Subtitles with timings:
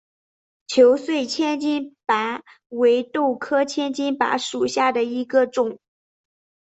[0.65, 5.77] 球穗千斤拔为豆科千斤拔属下的一个种。